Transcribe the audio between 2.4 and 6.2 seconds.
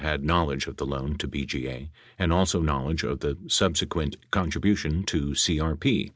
knowledge of the subsequent con tribution to CRP.